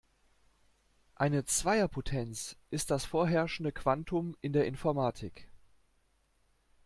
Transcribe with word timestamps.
Eine 1.13 1.45
Zweierpotenz 1.45 2.57
ist 2.71 2.89
das 2.89 3.05
vorherrschende 3.05 3.71
Quantum 3.71 4.35
in 4.41 4.51
der 4.51 4.65
Informatik. 4.65 5.47